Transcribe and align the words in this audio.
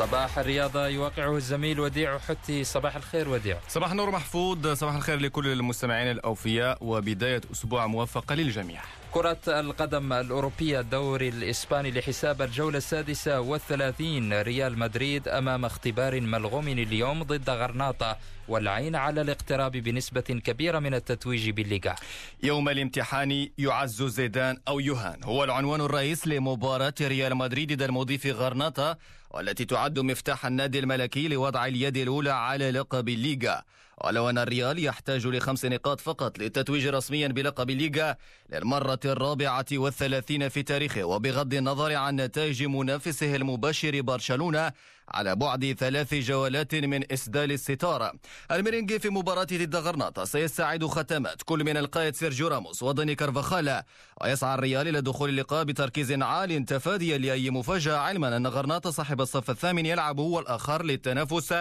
صباح 0.00 0.38
الرياضة 0.38 0.86
يوقعه 0.86 1.36
الزميل 1.36 1.80
وديع 1.80 2.18
حتي. 2.18 2.64
صباح 2.64 2.96
الخير 2.96 3.28
وديع. 3.28 3.58
صباح 3.68 3.90
النور 3.90 4.10
محفوظ. 4.10 4.68
صباح 4.72 4.94
الخير 4.94 5.18
لكل 5.18 5.46
المستمعين 5.46 6.10
الأوفياء. 6.10 6.78
وبداية 6.80 7.40
أسبوع 7.52 7.86
موفقة 7.86 8.34
للجميع. 8.34 8.82
كرة 9.12 9.38
القدم 9.48 10.12
الأوروبية 10.12 10.80
الدوري 10.80 11.28
الإسباني 11.28 11.90
لحساب 11.90 12.42
الجولة 12.42 12.78
السادسة 12.78 13.40
والثلاثين 13.40 14.40
ريال 14.42 14.78
مدريد 14.78 15.28
أمام 15.28 15.64
اختبار 15.64 16.20
ملغوم 16.20 16.68
اليوم 16.68 17.22
ضد 17.22 17.50
غرناطة 17.50 18.16
والعين 18.48 18.96
على 18.96 19.20
الاقتراب 19.20 19.72
بنسبة 19.72 20.20
كبيرة 20.20 20.78
من 20.78 20.94
التتويج 20.94 21.50
بالليغا. 21.50 21.94
يوم 22.42 22.68
الامتحان 22.68 23.48
يعز 23.58 24.02
زيدان 24.02 24.56
أو 24.68 24.80
يهان 24.80 25.24
هو 25.24 25.44
العنوان 25.44 25.80
الرئيس 25.80 26.26
لمباراة 26.26 26.94
ريال 27.00 27.36
مدريد 27.36 27.72
ضد 27.72 27.82
المضيف 27.82 28.26
غرناطة 28.26 28.98
والتي 29.30 29.64
تعد 29.64 29.98
مفتاح 29.98 30.46
النادي 30.46 30.78
الملكي 30.78 31.28
لوضع 31.28 31.66
اليد 31.66 31.96
الأولى 31.96 32.30
على 32.30 32.70
لقب 32.70 33.08
الليغا. 33.08 33.62
ولو 34.04 34.30
أن 34.30 34.38
الريال 34.38 34.84
يحتاج 34.84 35.26
لخمس 35.26 35.64
نقاط 35.64 36.00
فقط 36.00 36.38
للتتويج 36.38 36.86
رسميا 36.86 37.28
بلقب 37.28 37.70
الليغا 37.70 38.16
للمرة 38.52 39.00
الرابعة 39.04 39.66
والثلاثين 39.72 40.48
في 40.48 40.62
تاريخه 40.62 41.04
وبغض 41.04 41.54
النظر 41.54 41.94
عن 41.94 42.16
نتائج 42.16 42.62
منافسه 42.62 43.36
المباشر 43.36 44.00
برشلونة 44.00 44.72
على 45.14 45.36
بعد 45.36 45.76
ثلاث 45.78 46.14
جولات 46.14 46.74
من 46.74 47.12
إسدال 47.12 47.52
الستارة. 47.52 48.12
الميرينجي 48.50 48.98
في 48.98 49.10
مباراة 49.10 49.44
ضد 49.44 49.76
غرناطة 49.76 50.24
سيستعيد 50.24 50.86
خدمات 50.86 51.42
كل 51.42 51.64
من 51.64 51.76
القائد 51.76 52.14
سيرجيو 52.14 52.48
راموس 52.48 52.82
وداني 52.82 53.14
كارفاخالا. 53.14 53.86
ويسعى 54.22 54.54
الريال 54.54 54.88
إلى 54.88 55.00
دخول 55.00 55.28
اللقاء 55.28 55.64
بتركيز 55.64 56.12
عال 56.12 56.64
تفاديا 56.64 57.18
لأي 57.18 57.50
مفاجأة 57.50 57.96
علما 57.96 58.36
أن 58.36 58.46
غرناطة 58.46 58.90
صاحب 58.90 59.20
الصف 59.20 59.50
الثامن 59.50 59.86
يلعب 59.86 60.20
هو 60.20 60.40
الآخر 60.40 60.82
للتنافس 60.84 61.54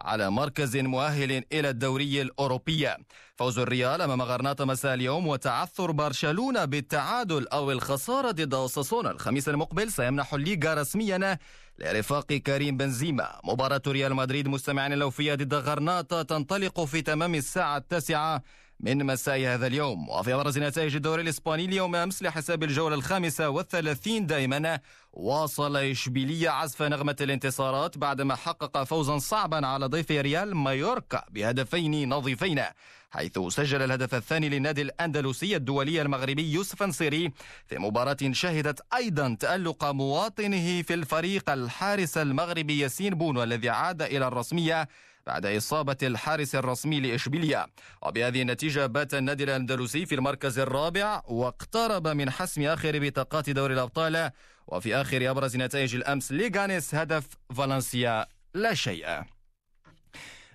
على 0.00 0.30
مركز 0.30 0.76
مؤهل 0.76 1.44
إلى 1.52 1.70
الدوري 1.70 2.22
الأوروبي. 2.22 2.88
فوز 3.36 3.58
الريال 3.58 4.02
أمام 4.02 4.22
غرناطة 4.22 4.64
مساء 4.64 4.94
اليوم 4.94 5.26
وتعثر 5.26 5.90
برشلونة 5.90 6.64
بالتعادل 6.64 7.48
أو 7.48 7.72
الخسارة 7.72 8.30
ضد 8.30 8.54
أوساسونا. 8.54 9.10
الخميس 9.10 9.48
المقبل 9.48 9.92
سيمنح 9.92 10.34
الليغا 10.34 10.74
رسميا 10.74 11.38
لرفاق 11.78 12.32
كريم 12.32 12.76
بنزيما. 12.76 13.40
مباراة 13.44 13.82
ريال 13.86 14.14
مدريد 14.14 14.48
مستمعين 14.48 14.92
الأوفياء 14.92 15.36
ضد 15.36 15.54
غرناطة 15.54 16.22
تنطلق 16.22 16.84
في 16.84 17.02
تمام 17.02 17.34
الساعة 17.34 17.76
التاسعة 17.76 18.42
من 18.84 19.06
مساء 19.06 19.40
هذا 19.40 19.66
اليوم. 19.66 20.08
وفي 20.08 20.34
أبرز 20.34 20.58
نتائج 20.58 20.96
الدوري 20.96 21.22
الإسباني 21.22 21.64
اليوم 21.64 21.96
أمس 21.96 22.22
لحساب 22.22 22.62
الجولة 22.62 22.94
الخامسة 22.94 23.48
والثلاثين 23.48 24.26
دائما. 24.26 24.80
واصل 25.12 25.76
إشبيلية 25.76 26.50
عزف 26.50 26.82
نغمة 26.82 27.16
الانتصارات 27.20 27.98
بعدما 27.98 28.34
حقق 28.34 28.84
فوزا 28.84 29.18
صعبا 29.18 29.66
على 29.66 29.86
ضيف 29.86 30.10
ريال 30.10 30.56
مايوركا 30.56 31.24
بهدفين 31.30 32.08
نظيفين 32.08 32.62
حيث 33.10 33.38
سجل 33.38 33.82
الهدف 33.82 34.14
الثاني 34.14 34.48
للنادي 34.48 34.82
الأندلسي 34.82 35.56
الدولي 35.56 36.02
المغربي 36.02 36.52
يوسف 36.52 36.82
نصيري 36.82 37.32
في 37.66 37.78
مباراة 37.78 38.16
شهدت 38.32 38.80
أيضا 38.94 39.36
تألق 39.40 39.84
مواطنه 39.84 40.82
في 40.82 40.94
الفريق 40.94 41.50
الحارس 41.50 42.18
المغربي 42.18 42.78
ياسين 42.78 43.14
بونو 43.14 43.42
الذي 43.42 43.68
عاد 43.68 44.02
إلى 44.02 44.28
الرسمية 44.28 44.88
بعد 45.26 45.46
إصابة 45.46 45.96
الحارس 46.02 46.54
الرسمي 46.54 47.00
لإشبيلية 47.00 47.66
وبهذه 48.02 48.42
النتيجة 48.42 48.86
بات 48.86 49.14
النادي 49.14 49.44
الأندلسي 49.44 50.06
في 50.06 50.14
المركز 50.14 50.58
الرابع 50.58 51.22
واقترب 51.28 52.08
من 52.08 52.30
حسم 52.30 52.62
آخر 52.62 52.98
بطاقات 52.98 53.50
دوري 53.50 53.74
الأبطال 53.74 54.30
وفي 54.66 54.96
آخر 54.96 55.30
أبرز 55.30 55.56
نتائج 55.56 55.94
الأمس 55.94 56.32
ليغانيس 56.32 56.94
هدف 56.94 57.26
فالنسيا 57.56 58.26
لا 58.54 58.74
شيء. 58.74 59.33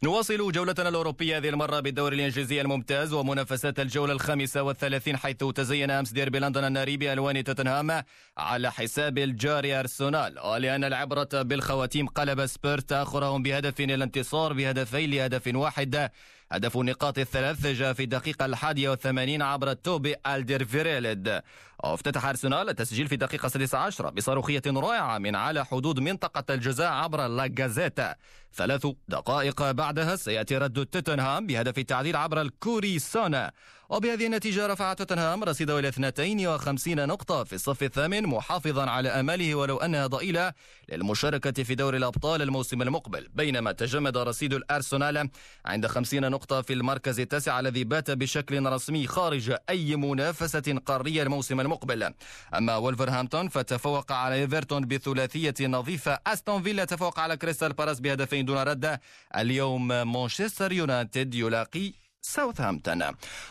نواصل 0.04 0.52
جولتنا 0.52 0.90
الأوروبية 0.90 1.38
هذه 1.38 1.50
المرة 1.50 1.80
بالدوري 1.80 2.16
الإنجليزي 2.16 2.62
الممتاز 2.62 3.14
ومنافسات 3.14 3.80
الجولة 3.80 4.14
الخامسة 4.14 4.64
والثلاثين 4.64 5.18
حيث 5.18 5.36
تزين 5.38 5.92
أمس 5.92 6.12
ديربي 6.12 6.40
لندن 6.40 6.64
الناري 6.64 6.98
بألوان 6.98 7.44
توتنهام 7.44 8.04
على 8.38 8.72
حساب 8.72 9.18
الجار 9.18 9.80
أرسنال. 9.80 10.40
ولأن 10.40 10.84
العبرة 10.84 11.30
بالخواتيم 11.34 12.08
قلب 12.08 12.46
سبيرز 12.46 12.90
تأخرهم 12.90 13.44
بهدف 13.44 13.80
لانتصار 13.80 14.54
بهدفين 14.54 15.12
لهدف 15.12 15.56
واحد. 15.56 16.12
هدف 16.52 16.78
النقاط 16.78 17.18
الثلاث 17.18 17.68
جاء 17.68 17.94
في 17.94 18.04
الدقيقة 18.04 18.46
الحادية 18.46 18.90
والثمانين 18.90 19.42
عبر 19.42 19.74
توبي 19.74 20.16
ألدرفيريلد 20.28 21.42
وافتتح 21.84 22.26
أرسنال 22.26 22.70
التسجيل 22.70 23.08
في 23.08 23.14
الدقيقة 23.14 23.48
16 23.48 24.10
بصاروخية 24.10 24.62
رائعة 24.68 25.18
من 25.18 25.36
على 25.36 25.66
حدود 25.66 26.00
منطقة 26.00 26.54
الجزاء 26.54 26.92
عبر 26.92 27.28
لاجازيتا. 27.28 28.16
ثلاث 28.54 28.88
دقائق 29.08 29.72
بعدها 29.72 30.16
سيأتي 30.16 30.58
رد 30.58 30.86
توتنهام 30.86 31.48
بهدف 31.48 31.78
التعديل 31.78 32.16
عبر 32.16 32.42
الكوري 32.42 33.00
سونا. 33.00 33.52
وبهذه 33.90 34.26
النتيجة 34.26 34.68
رفع 34.68 34.94
توتنهام 34.94 35.44
رصيده 35.44 35.80
إلى 35.80 35.88
52 35.88 37.08
نقطة 37.08 37.44
في 37.44 37.54
الصف 37.54 37.84
الثامن 37.84 38.24
محافظا 38.24 38.90
على 38.90 39.10
أماله 39.10 39.56
ولو 39.56 39.78
أنها 39.78 40.08
ضئيلة 40.08 40.54
للمشاركة 40.90 41.64
في 41.64 41.76
دوري 41.76 41.98
الأبطال 41.98 42.42
الموسم 42.42 42.82
المقبل 42.82 43.28
بينما 43.34 43.72
تجمد 43.72 44.18
رصيد 44.18 44.54
الأرسنال 44.54 45.30
عند 45.66 45.88
50 45.88 46.32
نقطة 46.32 46.39
في 46.46 46.74
المركز 46.74 47.20
التاسع 47.20 47.60
الذي 47.60 47.84
بات 47.84 48.12
بشكل 48.12 48.66
رسمي 48.66 49.08
خارج 49.08 49.56
أي 49.70 49.96
منافسة 49.96 50.82
قارية 50.86 51.24
الموسم 51.24 51.60
المقبل. 51.60 52.14
أما 52.54 52.76
ولفرهامبتون 52.78 53.50
فتفوق 53.50 54.12
على 54.12 54.36
إيفرتون 54.36 54.86
بثلاثية 54.86 55.68
نظيفة. 55.68 56.20
أستون 56.28 56.64
فيلا 56.64 56.86
تفوق 56.86 57.20
على 57.20 57.38
كريستال 57.38 57.74
بالاس 57.74 58.00
بهدفين 58.00 58.46
دون 58.46 58.58
رد. 58.58 59.00
اليوم 59.36 59.88
مانشستر 59.88 60.72
يونايتد 60.72 61.36
يلاقي 61.36 61.94
ساوثهامبتون. 62.22 63.04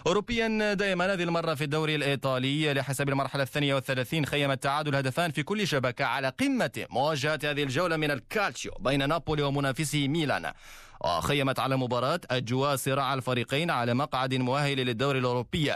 أوروبيا 0.07 0.75
دائما 0.75 1.13
هذه 1.13 1.23
المرة 1.23 1.55
في 1.55 1.65
الدوري 1.65 1.95
الإيطالي 1.95 2.75
لحساب 2.75 3.09
المرحلة 3.09 3.43
الثانية 3.43 3.75
والثلاثين 3.75 4.27
خيم 4.27 4.51
التعادل 4.51 4.95
هدفان 4.95 5.31
في 5.31 5.43
كل 5.43 5.67
شبكة 5.67 6.05
على 6.05 6.29
قمة 6.29 6.87
مواجهة 6.91 7.39
هذه 7.45 7.63
الجولة 7.63 7.97
من 7.97 8.11
الكالتشيو 8.11 8.73
بين 8.81 9.09
نابولي 9.09 9.43
ومنافسه 9.43 10.09
ميلان. 10.09 10.53
وخيمت 11.01 11.59
على 11.59 11.77
مباراة 11.77 12.21
أجواء 12.31 12.77
صراع 12.77 13.15
الفريقين 13.15 13.71
على 13.71 13.95
مقعد 13.95 14.35
مؤهل 14.35 14.77
للدوري 14.77 15.19
الأوروبي. 15.19 15.73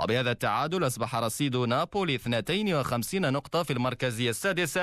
وبهذا 0.00 0.30
التعادل 0.30 0.86
أصبح 0.86 1.16
رصيد 1.16 1.56
نابولي 1.56 2.14
52 2.14 3.32
نقطة 3.32 3.62
في 3.62 3.72
المركز 3.72 4.20
السادس 4.20 4.78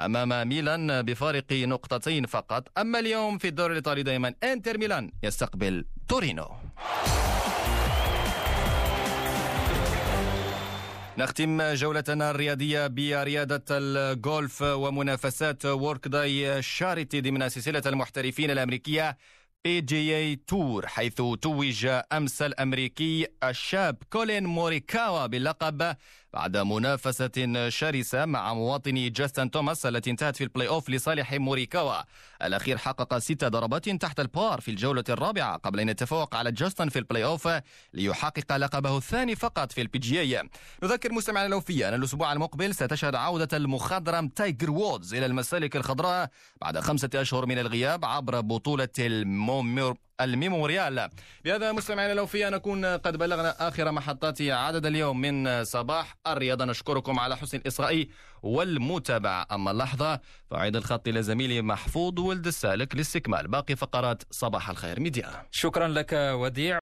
أمام 0.00 0.48
ميلان 0.48 1.02
بفارق 1.02 1.52
نقطتين 1.52 2.26
فقط. 2.26 2.68
أما 2.78 2.98
اليوم 2.98 3.38
في 3.38 3.48
الدوري 3.48 3.70
الإيطالي 3.70 4.02
دائما 4.02 4.34
إنتر 4.42 4.78
ميلان 4.78 5.12
يستقبل 5.22 5.84
تورينو. 6.08 6.50
نختم 11.18 11.62
جولتنا 11.74 12.30
الرياضية 12.30 12.86
برياضة 12.86 13.62
الجولف 13.70 14.62
ومنافسات 14.62 15.64
Workday 15.66 16.62
Charity 16.62 17.20
ضمن 17.20 17.48
سلسلة 17.48 17.82
المحترفين 17.86 18.50
الأمريكية 18.50 19.16
PGA 19.64 20.16
Tour 20.16 20.86
حيث 20.86 21.14
توج 21.14 21.86
أمس 22.12 22.42
الأمريكي 22.42 23.26
الشاب 23.44 23.96
كولين 24.10 24.46
موريكاوا 24.46 25.26
باللقب 25.26 25.96
بعد 26.32 26.56
منافسة 26.56 27.68
شرسة 27.68 28.24
مع 28.24 28.54
مواطنه 28.54 29.10
جاستن 29.10 29.50
توماس 29.50 29.86
التي 29.86 30.10
انتهت 30.10 30.36
في 30.36 30.44
ال 30.44 30.68
playoff 30.68 30.90
لصالح 30.90 31.32
موريكاوا. 31.32 32.02
الأخير 32.42 32.78
حقق 32.78 33.18
ست 33.18 33.44
ضربات 33.44 33.88
تحت 33.88 34.20
ال 34.20 34.30
par 34.30 34.60
في 34.60 34.70
الجولة 34.70 35.04
الرابعة 35.08 35.56
قبل 35.56 35.80
أن 35.80 35.88
يتفوق 35.88 36.34
على 36.34 36.52
جاستن 36.52 36.88
في 36.88 36.98
ال 36.98 37.24
playoff 37.24 37.48
ليحقق 37.94 38.56
لقبه 38.56 38.96
الثاني 38.96 39.36
فقط 39.36 39.72
في 39.72 39.80
ال 39.80 39.85
PGA 39.85 40.00
نذكر 40.82 41.12
مستمعينا 41.12 41.46
الأوفياء 41.46 41.88
أن 41.88 41.94
الأسبوع 41.94 42.32
المقبل 42.32 42.74
ستشهد 42.74 43.14
عودة 43.14 43.56
المخضرم 43.56 44.28
تايجر 44.28 44.70
وودز 44.70 45.14
إلى 45.14 45.26
المسالك 45.26 45.76
الخضراء 45.76 46.30
بعد 46.60 46.78
خمسة 46.78 47.10
أشهر 47.14 47.46
من 47.46 47.58
الغياب 47.58 48.04
عبر 48.04 48.40
بطولة 48.40 48.88
الميمور 48.98 49.94
ال 50.20 50.30
Memorial 50.30 51.08
بهذا 51.44 51.72
مستمعينا 51.72 52.12
الأوفياء 52.12 52.50
نكون 52.50 52.84
قد 52.84 53.16
بلغنا 53.16 53.68
آخر 53.68 53.92
محطات 53.92 54.42
عدد 54.42 54.86
اليوم 54.86 55.20
من 55.20 55.64
صباح 55.64 56.16
الرياضة 56.26 56.64
نشكركم 56.64 57.18
على 57.18 57.36
حسن 57.36 57.58
الإصغاء 57.58 58.06
والمتابعة. 58.42 59.46
أما 59.52 59.70
اللحظة 59.70 60.20
فأعيد 60.50 60.76
الخط 60.76 61.08
إلى 61.08 61.22
زميلي 61.22 61.62
محفوظ 61.62 62.20
ولد 62.20 62.46
السالك 62.46 62.96
لاستكمال 62.96 63.48
باقي 63.48 63.76
فقرات 63.76 64.22
صباح 64.30 64.70
الخير 64.70 65.00
ميديا. 65.00 65.28
شكرا 65.50 65.88
لك 65.88 66.12
وديع. 66.12 66.78